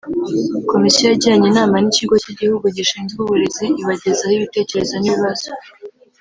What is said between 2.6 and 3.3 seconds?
Gishinzwe